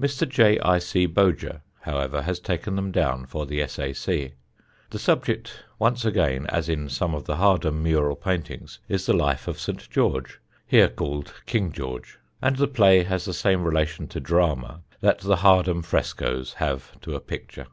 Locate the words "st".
9.60-9.90